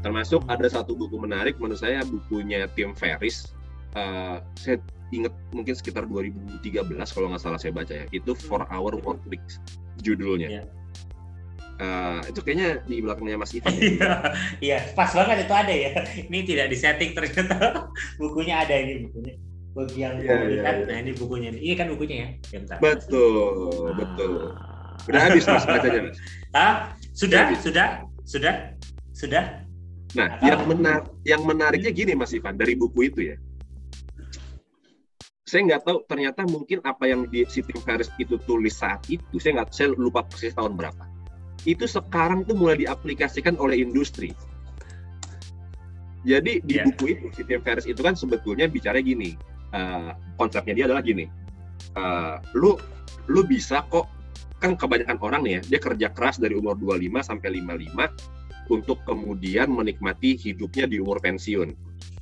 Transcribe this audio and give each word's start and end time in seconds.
Termasuk 0.00 0.46
ada 0.46 0.66
satu 0.70 0.94
buku 0.94 1.18
menarik 1.18 1.58
menurut 1.58 1.82
saya 1.82 2.06
bukunya 2.06 2.70
Tim 2.78 2.94
Ferris. 2.94 3.50
Uh, 3.96 4.38
saya 4.54 4.78
ingat 5.10 5.32
mungkin 5.50 5.72
sekitar 5.72 6.04
2013 6.06 6.84
kalau 6.94 7.32
nggak 7.32 7.42
salah 7.42 7.58
saya 7.58 7.72
baca 7.74 7.94
ya. 7.94 8.06
Itu 8.14 8.36
For 8.36 8.62
Our 8.68 9.00
Work 9.02 9.22
Week 9.26 9.42
judulnya. 10.02 10.62
Yeah. 10.62 10.66
Uh, 11.78 12.18
itu 12.26 12.42
kayaknya 12.42 12.82
di 12.90 12.98
belakangnya 12.98 13.38
Mas 13.38 13.54
Ivan. 13.54 13.70
Iya, 13.78 14.10
iya, 14.58 14.78
pas 14.98 15.14
banget 15.14 15.46
itu 15.46 15.54
ada 15.54 15.70
ya. 15.70 15.94
Ini 16.26 16.38
tidak 16.42 16.66
disetting 16.74 17.14
ternyata 17.14 17.86
bukunya 18.22 18.66
ada 18.66 18.74
ini 18.74 19.06
bukunya. 19.06 19.34
Bagi 19.78 19.98
yang 20.02 20.18
yeah, 20.18 20.42
yeah, 20.42 20.74
yeah. 20.74 20.86
nah 20.90 20.96
ini 20.98 21.14
bukunya. 21.14 21.54
Ini 21.54 21.74
kan 21.78 21.86
bukunya 21.94 22.16
ya. 22.18 22.28
Bentar. 22.50 22.82
Betul, 22.82 23.94
ah. 23.94 23.94
betul. 23.94 24.34
Udah 25.06 25.20
habis 25.22 25.46
Mas 25.46 25.62
bacanya 25.62 26.00
Mas. 26.10 26.18
Ah, 26.50 26.74
sudah, 27.14 27.54
sudah, 27.62 27.88
sudah, 28.26 28.54
sudah. 29.14 29.67
Nah, 30.16 30.40
yang 30.40 30.64
menar 30.64 31.04
yang 31.26 31.44
menariknya 31.44 31.92
gini 31.92 32.12
Mas 32.16 32.32
Ivan 32.32 32.56
dari 32.56 32.72
buku 32.78 33.12
itu 33.12 33.20
ya. 33.34 33.36
Saya 35.44 35.64
nggak 35.64 35.82
tahu 35.84 35.98
ternyata 36.04 36.44
mungkin 36.44 36.84
apa 36.84 37.08
yang 37.08 37.24
di 37.28 37.44
Tim 37.48 37.80
Ferris 37.80 38.12
itu 38.20 38.36
tulis 38.44 38.76
saat 38.76 39.04
itu, 39.08 39.40
saya 39.40 39.60
nggak, 39.60 39.68
saya 39.72 39.88
lupa 39.96 40.20
persis 40.24 40.52
tahun 40.52 40.76
berapa 40.76 41.18
itu 41.66 41.84
sekarang 41.90 42.46
tuh 42.46 42.54
mulai 42.54 42.78
diaplikasikan 42.78 43.58
oleh 43.58 43.82
industri. 43.82 44.30
Jadi 46.26 46.60
di 46.62 46.78
yeah. 46.78 46.84
buku 46.86 47.14
itu, 47.14 47.26
Tim 47.46 47.62
Ferriss 47.62 47.88
itu 47.88 48.00
kan 48.04 48.14
sebetulnya 48.14 48.66
bicara 48.68 49.00
gini, 49.00 49.34
uh, 49.72 50.12
konsepnya 50.36 50.74
dia 50.74 50.84
adalah 50.90 51.02
gini, 51.02 51.24
uh, 51.96 52.42
lu 52.58 52.74
lu 53.30 53.46
bisa 53.46 53.86
kok 53.86 54.10
kan 54.58 54.74
kebanyakan 54.74 55.18
orang 55.22 55.40
nih 55.46 55.52
ya, 55.58 55.76
dia 55.76 55.80
kerja 55.80 56.08
keras 56.10 56.42
dari 56.42 56.58
umur 56.58 56.74
25 56.74 57.22
sampai 57.22 57.48
55 57.62 58.37
untuk 58.68 59.00
kemudian 59.04 59.72
menikmati 59.72 60.36
hidupnya 60.36 60.84
di 60.88 61.00
umur 61.00 61.18
pensiun. 61.24 61.72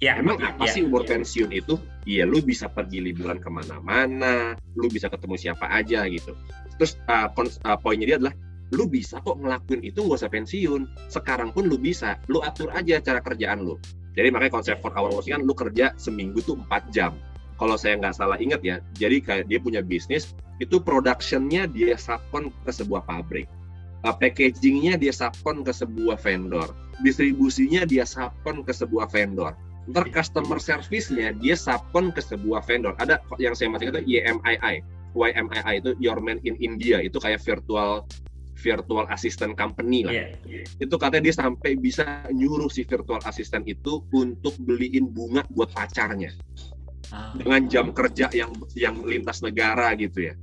Ya, 0.01 0.21
Emang 0.21 0.41
apa 0.41 0.69
ya, 0.69 0.73
sih 0.73 0.83
umur 0.85 1.05
ya. 1.05 1.17
pensiun 1.19 1.51
itu? 1.53 1.77
Iya, 2.07 2.25
lu 2.29 2.41
bisa 2.45 2.71
pergi 2.71 3.03
liburan 3.03 3.43
ke 3.43 3.49
mana-mana, 3.49 4.55
lu 4.77 4.87
bisa 4.89 5.11
ketemu 5.11 5.35
siapa 5.37 5.67
aja 5.69 6.05
gitu. 6.07 6.37
Terus 6.77 7.01
uh, 7.09 7.29
uh, 7.33 7.79
poinnya 7.81 8.07
dia 8.07 8.17
adalah 8.21 8.35
lu 8.75 8.91
bisa 8.91 9.23
kok 9.23 9.39
ngelakuin 9.39 9.83
itu 9.87 10.03
nggak 10.03 10.19
usah 10.19 10.33
pensiun 10.33 10.83
sekarang 11.07 11.55
pun 11.55 11.71
lu 11.71 11.79
bisa 11.79 12.19
lu 12.27 12.43
atur 12.43 12.75
aja 12.75 12.99
cara 12.99 13.23
kerjaan 13.23 13.63
lu 13.63 13.79
jadi 14.19 14.35
makanya 14.35 14.59
konsep 14.59 14.83
for 14.83 14.91
our 14.99 15.07
working 15.07 15.39
kan 15.39 15.43
lu 15.47 15.55
kerja 15.55 15.95
seminggu 15.95 16.43
tuh 16.43 16.59
4 16.67 16.91
jam 16.91 17.15
kalau 17.63 17.79
saya 17.79 17.95
nggak 17.95 18.19
salah 18.19 18.35
ingat 18.43 18.59
ya 18.67 18.83
jadi 18.99 19.23
kayak 19.23 19.45
dia 19.47 19.59
punya 19.63 19.87
bisnis 19.87 20.35
itu 20.59 20.83
productionnya 20.83 21.71
dia 21.71 21.95
subkon 21.95 22.51
ke 22.67 22.71
sebuah 22.75 23.07
pabrik 23.07 23.47
packagingnya 24.15 25.01
dia 25.01 25.11
subkon 25.11 25.67
ke 25.67 25.73
sebuah 25.75 26.21
vendor 26.21 26.71
distribusinya 27.03 27.83
dia 27.83 28.07
subkon 28.07 28.63
ke 28.63 28.71
sebuah 28.71 29.11
vendor 29.11 29.57
ntar 29.87 30.11
customer 30.11 30.59
service-nya 30.59 31.35
dia 31.39 31.55
subkon 31.55 32.11
ke 32.11 32.23
sebuah 32.23 32.63
vendor 32.67 32.95
ada 32.99 33.23
yang 33.39 33.55
saya 33.55 33.71
masih 33.71 33.91
itu 33.95 34.19
YMII 34.19 34.83
YMII 35.17 35.75
itu 35.81 35.91
Your 36.03 36.21
Man 36.21 36.43
in 36.45 36.59
India 36.61 37.01
itu 37.01 37.17
kayak 37.17 37.41
virtual 37.41 38.05
virtual 38.57 39.05
assistant 39.13 39.53
company 39.55 40.03
lah. 40.03 40.17
Yeah, 40.17 40.29
yeah. 40.49 40.67
Itu 40.81 40.97
katanya 40.97 41.29
dia 41.29 41.37
sampai 41.37 41.77
bisa 41.77 42.25
nyuruh 42.33 42.73
si 42.73 42.89
virtual 42.89 43.21
assistant 43.29 43.69
itu 43.69 44.03
untuk 44.17 44.57
beliin 44.65 45.13
bunga 45.13 45.45
buat 45.53 45.71
pacarnya. 45.77 46.33
Ah. 47.13 47.37
Dengan 47.37 47.69
jam 47.71 47.93
kerja 47.95 48.33
yang 48.35 48.51
yang 48.75 48.99
lintas 49.05 49.45
negara 49.45 49.93
gitu 49.95 50.33
ya. 50.33 50.35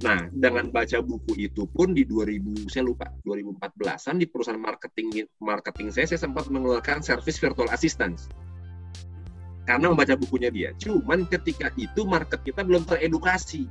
Nah, 0.00 0.32
dengan 0.32 0.72
baca 0.72 1.04
buku 1.04 1.36
itu 1.36 1.68
pun 1.68 1.92
di 1.92 2.08
2000 2.08 2.72
saya 2.72 2.88
lupa 2.88 3.12
2014-an 3.28 4.16
di 4.16 4.24
perusahaan 4.24 4.56
marketing 4.56 5.28
marketing 5.44 5.92
saya 5.92 6.08
saya 6.08 6.24
sempat 6.24 6.48
mengeluarkan 6.48 7.04
service 7.04 7.36
virtual 7.36 7.68
assistant. 7.68 8.16
Karena 9.68 9.92
membaca 9.92 10.16
bukunya 10.16 10.48
dia. 10.48 10.72
Cuman 10.80 11.28
ketika 11.28 11.68
itu 11.76 12.08
market 12.08 12.40
kita 12.40 12.64
belum 12.64 12.88
teredukasi 12.88 13.68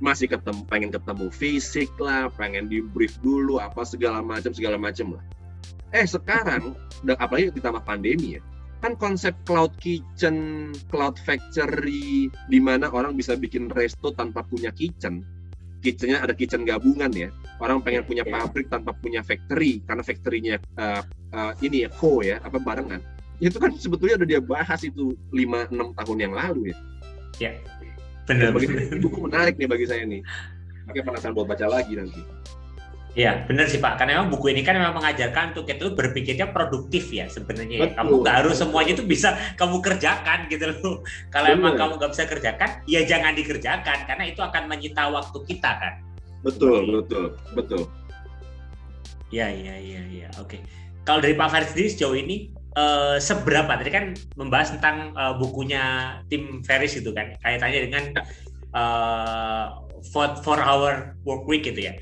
masih 0.00 0.32
ketemu 0.32 0.64
pengen 0.64 0.90
ketemu 0.90 1.28
fisik 1.28 1.92
lah 2.00 2.32
pengen 2.32 2.72
di 2.72 2.80
brief 2.80 3.20
dulu 3.20 3.60
apa 3.60 3.84
segala 3.84 4.24
macam 4.24 4.48
segala 4.56 4.80
macam 4.80 5.20
lah 5.20 5.24
eh 5.92 6.08
sekarang 6.08 6.72
apalagi 7.20 7.52
ditambah 7.52 7.84
pandemi 7.84 8.40
ya 8.40 8.42
kan 8.80 8.96
konsep 8.96 9.36
cloud 9.44 9.72
kitchen 9.78 10.70
cloud 10.88 11.16
factory 11.20 12.32
di 12.48 12.58
mana 12.60 12.88
orang 12.88 13.14
bisa 13.14 13.36
bikin 13.36 13.68
resto 13.72 14.12
tanpa 14.16 14.40
punya 14.44 14.72
kitchen 14.72 15.20
kitchennya 15.80 16.20
ada 16.24 16.32
kitchen 16.36 16.64
gabungan 16.64 17.12
ya 17.12 17.28
orang 17.60 17.80
pengen 17.84 18.04
punya 18.04 18.24
iya. 18.24 18.32
pabrik 18.40 18.68
tanpa 18.68 18.96
punya 18.96 19.20
factory 19.24 19.80
karena 19.84 20.02
factorynya 20.04 20.56
uh, 20.80 21.00
uh, 21.32 21.52
ini 21.60 21.84
ya 21.84 21.88
co 21.92 22.20
ya 22.24 22.40
apa 22.40 22.56
barengan 22.60 23.00
itu 23.40 23.56
kan 23.56 23.72
sebetulnya 23.76 24.20
udah 24.20 24.28
dia 24.28 24.40
bahas 24.40 24.80
itu 24.84 25.16
5-6 25.32 25.72
tahun 25.96 26.18
yang 26.20 26.32
lalu 26.36 26.72
ya 26.72 26.76
ya 27.40 27.52
Benar. 28.30 28.54
Bagi, 28.54 28.66
buku 29.02 29.18
menarik 29.26 29.54
nih 29.58 29.68
bagi 29.68 29.86
saya 29.90 30.02
nih. 30.06 30.22
Makanya 30.86 31.04
penasaran 31.10 31.34
buat 31.34 31.48
baca 31.50 31.66
lagi 31.66 31.92
nanti. 31.98 32.22
Iya, 33.18 33.42
benar 33.42 33.66
sih 33.66 33.82
Pak. 33.82 33.98
Karena 33.98 34.22
memang 34.22 34.30
buku 34.30 34.54
ini 34.54 34.62
kan 34.62 34.78
memang 34.78 35.02
mengajarkan 35.02 35.50
untuk 35.50 35.66
kita 35.66 35.90
berpikirnya 35.90 36.54
produktif 36.54 37.10
ya 37.10 37.26
sebenarnya. 37.26 37.90
Ya. 37.90 37.90
Kamu 37.98 38.22
nggak 38.22 38.36
harus 38.44 38.62
semuanya 38.62 38.94
itu 38.94 39.02
bisa 39.02 39.34
kamu 39.58 39.82
kerjakan 39.82 40.46
gitu 40.46 40.70
loh. 40.70 41.02
Kalau 41.34 41.48
emang 41.50 41.74
kamu 41.74 41.98
nggak 41.98 42.12
bisa 42.14 42.24
kerjakan, 42.30 42.70
ya 42.86 43.02
jangan 43.02 43.34
dikerjakan 43.34 44.06
karena 44.06 44.24
itu 44.30 44.38
akan 44.38 44.62
menyita 44.70 45.10
waktu 45.10 45.38
kita 45.42 45.70
kan. 45.82 45.94
Betul, 46.46 46.86
Seperti 46.86 46.94
betul, 46.94 47.24
betul. 47.58 47.82
Iya, 49.34 49.48
iya, 49.58 49.74
iya, 49.78 50.02
iya. 50.06 50.28
Oke. 50.38 50.62
Kalau 51.02 51.18
dari 51.18 51.34
Pak 51.34 51.50
Farid 51.50 51.68
sendiri 51.74 51.88
sejauh 51.90 52.14
ini 52.14 52.54
uh, 52.78 53.18
seberapa 53.18 53.74
tadi 53.74 53.90
kan 53.90 54.14
membahas 54.38 54.78
tentang 54.78 55.10
uh, 55.18 55.34
bukunya 55.34 56.16
tim 56.30 56.62
Ferris 56.62 56.94
itu 56.94 57.10
kan 57.10 57.34
kaitannya 57.42 57.80
dengan 57.90 58.04
uh, 58.74 59.82
for, 60.14 60.38
for 60.46 60.58
our 60.62 61.18
work 61.26 61.46
week 61.50 61.66
gitu 61.66 61.90
ya 61.90 61.94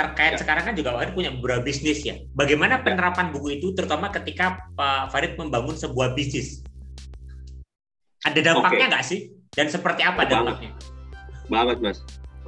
terkait 0.00 0.32
ya. 0.34 0.40
sekarang 0.40 0.72
kan 0.72 0.74
juga 0.74 0.96
Farid 0.96 1.12
punya 1.12 1.30
beberapa 1.36 1.60
bisnis 1.60 2.00
ya 2.00 2.16
bagaimana 2.32 2.80
ya. 2.80 2.82
penerapan 2.88 3.28
buku 3.28 3.60
itu 3.60 3.76
terutama 3.76 4.08
ketika 4.08 4.64
Pak 4.72 5.12
Farid 5.12 5.36
membangun 5.36 5.76
sebuah 5.76 6.16
bisnis 6.16 6.64
ada 8.24 8.40
dampaknya 8.40 8.96
nggak 8.96 9.04
okay. 9.04 9.12
sih 9.12 9.20
dan 9.52 9.68
seperti 9.68 10.00
apa 10.00 10.24
banget. 10.24 10.32
dampaknya 10.32 10.72
banget 11.52 11.78
mas 11.84 11.98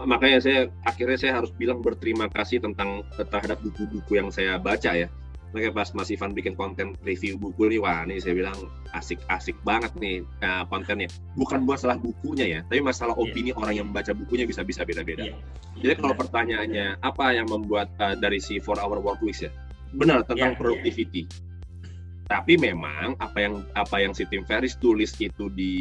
makanya 0.03 0.39
saya 0.41 0.61
akhirnya 0.89 1.19
saya 1.21 1.33
harus 1.45 1.53
bilang 1.53 1.85
berterima 1.85 2.27
kasih 2.33 2.65
tentang 2.65 3.05
terhadap 3.21 3.61
buku-buku 3.61 4.17
yang 4.17 4.33
saya 4.33 4.57
baca 4.57 4.97
ya 4.97 5.13
Makanya 5.53 5.73
pas 5.77 5.89
Mas 5.93 6.09
Ivan 6.09 6.33
bikin 6.33 6.57
konten 6.57 6.97
review 7.05 7.37
buku 7.37 7.69
nih, 7.69 7.79
wah 7.85 8.09
ini 8.09 8.17
saya 8.17 8.33
bilang 8.33 8.57
asik-asik 8.97 9.57
banget 9.69 9.93
nih 10.01 10.25
uh, 10.41 10.65
kontennya. 10.67 11.13
Bukan 11.37 11.69
buat 11.69 11.85
salah 11.85 12.01
bukunya 12.01 12.49
ya, 12.49 12.61
tapi 12.65 12.81
masalah 12.81 13.13
iya. 13.13 13.23
opini 13.23 13.51
yeah. 13.53 13.61
orang 13.61 13.75
yang 13.77 13.87
membaca 13.93 14.13
bukunya 14.17 14.49
bisa-bisa 14.49 14.89
beda-beda. 14.89 15.29
Yeah. 15.29 15.37
Jadi 15.85 15.95
kalau 16.01 16.15
pertanyaannya 16.17 17.05
apa 17.05 17.37
yang 17.37 17.53
membuat 17.53 17.93
uh, 18.01 18.17
dari 18.17 18.41
si 18.41 18.57
four 18.65 18.81
hour 18.81 18.97
work 19.05 19.21
week 19.21 19.37
ya? 19.45 19.53
Benar 19.93 20.25
tentang 20.25 20.57
yeah, 20.57 20.61
productivity. 20.61 21.29
Yeah. 21.29 21.51
Tapi 22.33 22.57
memang 22.57 23.21
apa 23.21 23.39
yang 23.45 23.61
apa 23.77 23.97
yang 24.01 24.17
si 24.17 24.25
Tim 24.25 24.49
Ferris 24.49 24.81
tulis 24.81 25.13
itu 25.21 25.53
di 25.53 25.75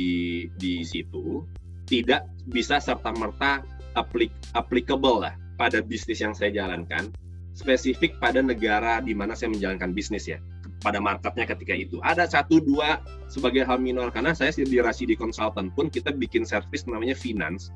di 0.59 0.83
situ 0.83 1.47
tidak 1.87 2.27
bisa 2.51 2.83
serta 2.83 3.15
merta 3.15 3.63
aplik, 3.95 4.35
applicable 4.51 5.23
lah 5.23 5.35
pada 5.55 5.79
bisnis 5.79 6.19
yang 6.19 6.35
saya 6.35 6.51
jalankan 6.51 7.07
spesifik 7.53 8.17
pada 8.17 8.39
negara 8.39 9.03
di 9.03 9.11
mana 9.11 9.35
saya 9.35 9.51
menjalankan 9.51 9.91
bisnis 9.91 10.27
ya 10.27 10.39
pada 10.81 10.97
marketnya 10.97 11.45
ketika 11.45 11.73
itu 11.77 12.01
ada 12.01 12.25
satu 12.25 12.57
dua 12.57 12.99
sebagai 13.29 13.61
hal 13.63 13.77
minor 13.77 14.09
karena 14.09 14.33
saya 14.33 14.49
di 14.55 14.81
Rasidi 14.81 15.13
Consultant 15.13 15.69
pun 15.77 15.87
kita 15.93 16.09
bikin 16.09 16.41
service 16.41 16.89
namanya 16.89 17.13
finance 17.13 17.69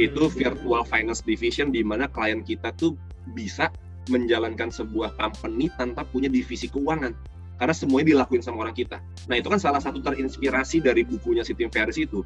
itu 0.00 0.28
hmm. 0.28 0.32
virtual 0.32 0.82
finance 0.88 1.20
division 1.24 1.72
di 1.72 1.84
mana 1.84 2.08
klien 2.08 2.40
kita 2.40 2.72
tuh 2.76 2.96
bisa 3.36 3.68
menjalankan 4.08 4.70
sebuah 4.70 5.18
company 5.18 5.68
tanpa 5.74 6.06
punya 6.06 6.30
divisi 6.30 6.70
keuangan 6.70 7.12
karena 7.56 7.74
semuanya 7.74 8.12
dilakuin 8.12 8.44
sama 8.44 8.68
orang 8.68 8.76
kita. 8.76 9.00
Nah 9.32 9.40
itu 9.40 9.48
kan 9.48 9.56
salah 9.56 9.80
satu 9.80 10.04
terinspirasi 10.04 10.84
dari 10.84 11.08
bukunya 11.08 11.40
si 11.40 11.56
Tim 11.56 11.72
Ferriss 11.72 11.96
itu. 11.96 12.20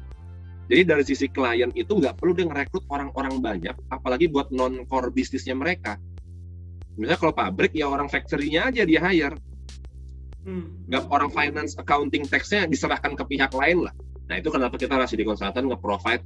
Jadi 0.67 0.83
dari 0.83 1.03
sisi 1.07 1.31
klien 1.31 1.71
itu 1.71 1.95
nggak 1.95 2.19
perlu 2.19 2.35
dia 2.35 2.47
ngerekrut 2.47 2.83
orang-orang 2.91 3.39
banyak, 3.39 3.75
apalagi 3.91 4.27
buat 4.27 4.51
non 4.51 4.83
core 4.87 5.11
bisnisnya 5.11 5.55
mereka 5.55 5.99
misalnya 7.01 7.17
kalau 7.17 7.33
pabrik 7.33 7.73
ya 7.73 7.89
orang 7.89 8.05
factory-nya 8.05 8.69
aja 8.69 8.85
dia 8.85 9.01
hire. 9.01 9.37
Hmm. 10.41 10.89
nggak 10.89 11.05
orang 11.13 11.29
finance 11.29 11.77
accounting 11.77 12.25
tax-nya 12.25 12.65
diserahkan 12.65 13.13
ke 13.13 13.23
pihak 13.29 13.53
lain 13.53 13.85
lah. 13.85 13.93
Nah 14.25 14.41
itu 14.41 14.49
kenapa 14.49 14.73
kita 14.73 14.97
masih 14.97 15.21
di 15.21 15.25
konsultan 15.25 15.69
nge-provide 15.69 16.25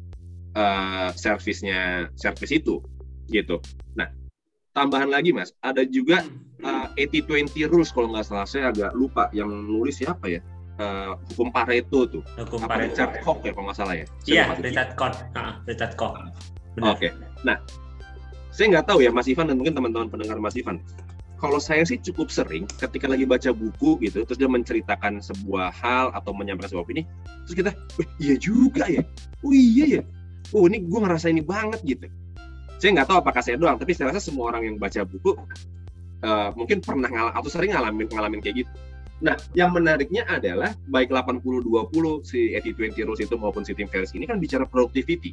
uh, 0.55 1.11
service-nya 1.11 2.07
service 2.15 2.51
itu 2.55 2.79
gitu. 3.27 3.59
Nah 3.99 4.07
tambahan 4.71 5.11
lagi 5.11 5.35
mas. 5.35 5.51
Ada 5.59 5.83
juga 5.83 6.23
uh, 6.63 6.87
80-20 6.95 7.67
rules 7.67 7.91
kalau 7.91 8.15
nggak 8.15 8.23
salah. 8.23 8.47
Saya 8.47 8.71
agak 8.71 8.95
lupa 8.95 9.27
yang 9.35 9.51
nulis 9.51 9.99
siapa 9.99 10.31
ya. 10.31 10.39
Uh, 10.75 11.15
hukum 11.31 11.51
Pareto 11.51 12.07
tuh. 12.07 12.23
Hukum 12.39 12.63
apa 12.63 12.79
Pareto. 12.79 12.95
Richard 12.95 13.13
Koch 13.19 13.39
ya 13.43 13.51
kalau 13.51 13.65
nggak 13.67 13.79
salah 13.79 13.95
ya. 13.99 14.05
Iya 14.27 14.43
Richard 14.63 14.91
Koch. 14.95 15.17
Richard 15.67 15.93
Koch. 15.99 16.15
Oke. 16.79 17.07
Okay. 17.07 17.11
nah 17.43 17.59
saya 18.55 18.71
nggak 18.71 18.87
tahu 18.87 19.03
ya 19.03 19.11
Mas 19.11 19.27
Ivan 19.27 19.51
dan 19.51 19.59
mungkin 19.59 19.75
teman-teman 19.75 20.07
pendengar 20.07 20.39
Mas 20.39 20.55
Ivan. 20.55 20.79
kalau 21.35 21.59
saya 21.59 21.83
sih 21.83 21.99
cukup 21.99 22.31
sering 22.31 22.63
ketika 22.79 23.11
lagi 23.11 23.27
baca 23.27 23.51
buku 23.51 23.99
gitu, 24.07 24.23
terus 24.23 24.39
dia 24.39 24.47
menceritakan 24.47 25.19
sebuah 25.19 25.67
hal 25.67 26.15
atau 26.15 26.31
menyampaikan 26.31 26.71
sebuah 26.71 26.87
opini, 26.87 27.03
terus 27.43 27.55
kita, 27.59 27.71
iya 28.23 28.39
juga 28.39 28.87
ya, 28.87 29.03
oh 29.43 29.51
iya 29.51 29.99
ya, 29.99 30.01
oh 30.55 30.63
ini 30.71 30.87
gue 30.87 30.95
ngerasa 30.95 31.27
ini 31.27 31.43
banget 31.43 31.83
gitu. 31.83 32.07
Saya 32.79 32.95
nggak 32.95 33.07
tahu 33.11 33.17
apakah 33.19 33.43
saya 33.43 33.59
doang, 33.59 33.75
tapi 33.75 33.91
saya 33.91 34.15
rasa 34.15 34.23
semua 34.23 34.47
orang 34.47 34.63
yang 34.63 34.75
baca 34.79 35.03
buku 35.03 35.35
uh, 36.23 36.49
mungkin 36.55 36.79
pernah 36.79 37.11
ngalamin 37.11 37.35
atau 37.35 37.51
sering 37.51 37.71
ngalamin 37.75 38.07
ngalamin 38.09 38.39
kayak 38.39 38.65
gitu. 38.65 38.71
Nah, 39.23 39.35
yang 39.55 39.71
menariknya 39.71 40.27
adalah 40.27 40.75
baik 40.91 41.07
80-20 41.07 41.63
si 42.27 42.51
80-20 42.51 43.07
rules 43.07 43.21
itu 43.23 43.35
maupun 43.39 43.63
si 43.63 43.71
Tim 43.71 43.87
Ferriss 43.87 44.11
ini 44.11 44.27
kan 44.27 44.43
bicara 44.43 44.67
productivity. 44.67 45.31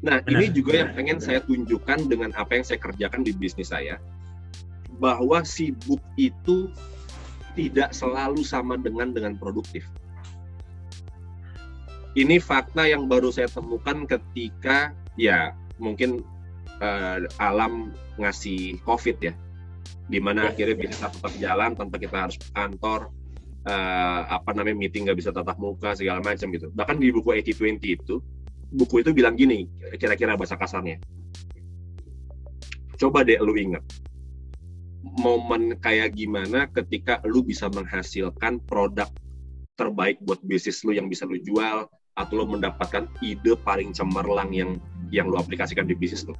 Nah, 0.00 0.24
Benar. 0.24 0.40
ini 0.40 0.46
juga 0.52 0.72
yang 0.80 0.90
pengen 0.96 1.18
saya 1.20 1.44
tunjukkan 1.44 2.08
dengan 2.08 2.32
apa 2.32 2.56
yang 2.56 2.64
saya 2.64 2.80
kerjakan 2.80 3.20
di 3.20 3.36
bisnis 3.36 3.68
saya 3.68 4.00
bahwa 4.96 5.44
sibuk 5.44 6.00
itu 6.16 6.72
tidak 7.52 7.92
selalu 7.92 8.40
sama 8.40 8.80
dengan 8.80 9.12
dengan 9.12 9.36
produktif. 9.36 9.84
Ini 12.16 12.42
fakta 12.42 12.88
yang 12.88 13.06
baru 13.06 13.30
saya 13.30 13.46
temukan 13.46 14.08
ketika 14.08 14.96
ya 15.14 15.54
mungkin 15.78 16.24
uh, 16.80 17.22
alam 17.38 17.92
ngasih 18.18 18.80
COVID 18.82 19.16
ya, 19.20 19.32
di 20.10 20.18
mana 20.18 20.48
ya. 20.48 20.56
akhirnya 20.56 20.76
bisa 20.80 21.06
tetap 21.06 21.32
jalan 21.38 21.76
tanpa 21.76 21.96
kita 22.02 22.26
harus 22.26 22.36
kantor, 22.50 23.14
uh, 23.68 24.20
apa 24.26 24.50
namanya 24.56 24.76
meeting 24.76 25.06
nggak 25.06 25.18
bisa 25.22 25.30
tatap 25.30 25.60
muka 25.60 25.94
segala 25.94 26.18
macam 26.24 26.50
gitu. 26.50 26.72
Bahkan 26.74 26.96
di 26.98 27.14
buku 27.14 27.30
8020 27.30 27.78
itu, 27.94 28.18
buku 28.70 29.02
itu 29.02 29.10
bilang 29.10 29.34
gini, 29.34 29.66
kira-kira 29.98 30.38
bahasa 30.38 30.54
kasarnya. 30.54 31.02
Coba 33.00 33.24
deh 33.24 33.40
lu 33.40 33.56
ingat, 33.56 33.82
momen 35.02 35.74
kayak 35.80 36.14
gimana 36.14 36.68
ketika 36.70 37.18
lu 37.24 37.40
bisa 37.42 37.66
menghasilkan 37.72 38.60
produk 38.68 39.08
terbaik 39.74 40.20
buat 40.20 40.38
bisnis 40.44 40.84
lu 40.84 40.92
yang 40.92 41.08
bisa 41.08 41.24
lu 41.24 41.40
jual 41.40 41.88
atau 42.20 42.34
lu 42.36 42.44
mendapatkan 42.44 43.08
ide 43.24 43.56
paling 43.64 43.96
cemerlang 43.96 44.52
yang 44.52 44.76
yang 45.08 45.26
lu 45.26 45.40
aplikasikan 45.40 45.88
di 45.88 45.96
bisnis 45.96 46.28
lu. 46.28 46.36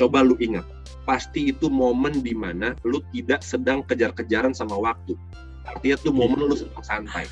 Coba 0.00 0.24
lu 0.24 0.40
ingat, 0.40 0.64
pasti 1.04 1.52
itu 1.52 1.68
momen 1.68 2.24
di 2.24 2.32
mana 2.32 2.72
lu 2.88 3.04
tidak 3.12 3.44
sedang 3.44 3.84
kejar-kejaran 3.84 4.56
sama 4.56 4.80
waktu. 4.80 5.12
Artinya 5.68 5.96
tuh 6.00 6.16
momen 6.16 6.48
lu 6.48 6.56
sedang 6.56 6.80
santai. 6.80 7.28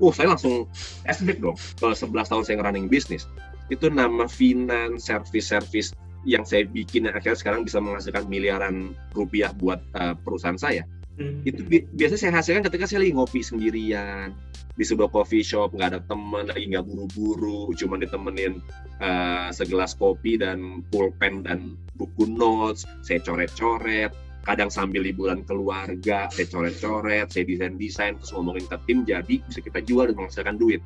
Oh, 0.00 0.14
saya 0.14 0.32
langsung 0.32 0.64
flashback 1.04 1.42
dong 1.42 1.58
ke 1.58 1.86
11 1.92 2.30
tahun 2.30 2.44
saya 2.46 2.62
running 2.62 2.88
bisnis. 2.88 3.26
Itu 3.70 3.88
nama 3.88 4.26
finance, 4.26 5.06
service-service 5.06 5.94
yang 6.28 6.44
saya 6.44 6.68
bikin 6.68 7.08
yang 7.08 7.16
akhirnya 7.16 7.38
sekarang 7.38 7.64
bisa 7.64 7.80
menghasilkan 7.80 8.28
miliaran 8.28 8.92
rupiah 9.16 9.54
buat 9.56 9.80
uh, 9.96 10.12
perusahaan 10.20 10.58
saya. 10.60 10.84
Hmm. 11.20 11.44
itu 11.44 11.60
bi 11.68 11.84
biasanya 11.92 12.16
saya 12.16 12.32
hasilkan 12.40 12.64
ketika 12.64 12.88
saya 12.88 13.04
lagi 13.04 13.12
ngopi 13.12 13.44
sendirian 13.44 14.32
di 14.72 14.84
sebuah 14.88 15.12
coffee 15.12 15.44
shop 15.44 15.76
nggak 15.76 15.88
ada 15.92 16.00
teman 16.08 16.48
lagi 16.48 16.64
nggak 16.72 16.80
buru-buru 16.88 17.68
cuma 17.76 18.00
ditemenin 18.00 18.56
uh, 19.04 19.52
segelas 19.52 19.92
kopi 19.92 20.40
dan 20.40 20.80
pulpen 20.88 21.44
dan 21.44 21.76
buku 22.00 22.24
notes 22.24 22.88
saya 23.04 23.20
coret-coret. 23.20 24.16
Kadang 24.40 24.72
sambil 24.72 25.04
liburan 25.04 25.44
keluarga 25.44 26.32
saya 26.32 26.48
coret-coret 26.48 27.28
saya 27.28 27.44
desain-desain 27.44 28.16
terus 28.16 28.32
ngomongin 28.32 28.64
ke 28.64 28.76
tim 28.88 29.04
jadi 29.04 29.44
bisa 29.44 29.60
kita 29.60 29.84
jual 29.84 30.08
dan 30.08 30.16
menghasilkan 30.16 30.56
duit. 30.56 30.80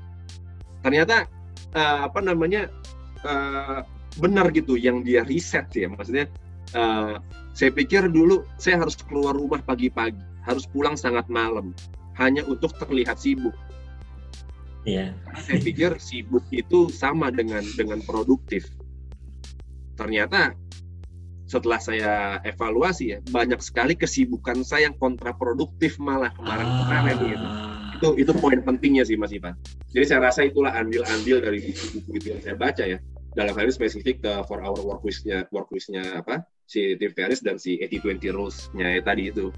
Ternyata 0.83 1.31
uh, 1.75 2.09
apa 2.09 2.19
namanya 2.23 2.71
uh, 3.27 3.83
benar 4.19 4.51
gitu 4.55 4.79
yang 4.79 5.03
dia 5.03 5.27
riset 5.27 5.67
ya 5.75 5.91
maksudnya 5.91 6.31
uh, 6.79 7.19
saya 7.55 7.71
pikir 7.71 8.11
dulu 8.11 8.47
saya 8.59 8.83
harus 8.83 8.95
keluar 8.99 9.35
rumah 9.35 9.63
pagi-pagi 9.63 10.19
harus 10.47 10.67
pulang 10.71 10.95
sangat 10.95 11.27
malam 11.27 11.75
hanya 12.15 12.47
untuk 12.47 12.75
terlihat 12.79 13.19
sibuk 13.19 13.55
Iya. 14.85 15.17
Yeah. 15.17 15.41
saya 15.41 15.59
pikir 15.65 15.91
sibuk 15.97 16.45
itu 16.53 16.93
sama 16.93 17.33
dengan 17.33 17.65
dengan 17.75 18.05
produktif. 18.05 18.69
Ternyata 19.97 20.53
setelah 21.49 21.81
saya 21.81 22.13
evaluasi 22.45 23.17
ya 23.17 23.19
banyak 23.33 23.61
sekali 23.65 23.97
kesibukan 23.97 24.65
saya 24.65 24.93
yang 24.93 24.97
kontraproduktif 25.01 25.97
malah 26.01 26.33
kemarin-kemarin 26.37 27.17
ah. 27.17 27.25
gitu. 27.29 27.49
Itu 28.05 28.21
itu 28.21 28.33
poin 28.37 28.61
pentingnya 28.61 29.09
sih 29.09 29.17
Mas 29.17 29.33
Ivan. 29.33 29.57
Jadi 29.89 30.05
saya 30.05 30.29
rasa 30.29 30.45
itulah 30.45 30.77
andil-andil 30.77 31.41
dari 31.41 31.65
buku-buku 31.65 32.11
itu 32.21 32.27
yang 32.37 32.41
saya 32.45 32.57
baca 32.61 32.85
ya. 32.85 32.99
Dalam 33.33 33.57
hal 33.57 33.65
ini 33.67 33.73
spesifik 33.73 34.21
ke 34.21 34.33
for 34.45 34.61
our 34.61 34.77
work 34.85 35.01
nya 35.25 35.49
work 35.49 35.73
nya 35.89 36.21
apa? 36.21 36.45
Si 36.69 37.01
Tim 37.01 37.17
Ferriss 37.17 37.41
dan 37.41 37.57
si 37.57 37.81
80-20 37.81 38.29
rules-nya 38.37 39.01
tadi 39.01 39.33
itu 39.33 39.49